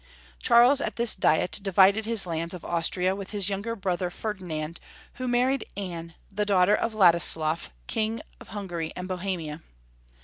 Charles 0.41 0.81
at 0.81 0.95
this 0.95 1.13
Diet 1.13 1.59
divided 1.61 2.05
his 2.05 2.25
lands 2.25 2.55
of 2.55 2.65
Austria 2.65 3.15
with 3.15 3.29
his 3.29 3.49
younger 3.49 3.75
brother 3.75 4.09
Ferdinand, 4.09 4.79
who 5.21 5.27
married 5.27 5.63
Anne, 5.77 6.15
the 6.31 6.43
daughter 6.43 6.73
of 6.73 6.95
Ladislaf, 6.95 7.69
King 7.85 8.19
of 8.39 8.47
Himgary 8.49 8.91
and 8.95 9.07
Bohemia. 9.07 9.61